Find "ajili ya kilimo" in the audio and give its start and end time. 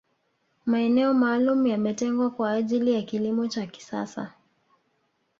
2.51-3.47